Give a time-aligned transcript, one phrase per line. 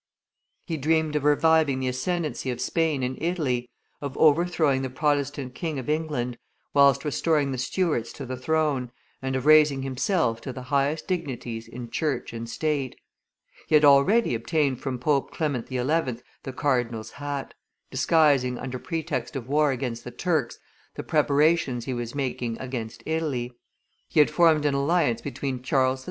[0.65, 3.69] He dreamed of reviving the ascendency of Spain in Italy,
[4.01, 6.39] of overthrowing the Protestant king of England,
[6.73, 8.91] whilst restoring the Stuarts to the throne,
[9.21, 12.99] and of raising himself to the highest dignities in Church and State.
[13.67, 16.17] He had already obtained from Pope Clement XI.
[16.41, 17.53] the cardinal's hat,
[17.91, 20.57] disguising under pretext of war against the Turks
[20.95, 23.53] the preparations he was making against Italy;
[24.09, 25.99] he had formed an alliance between Charles XII.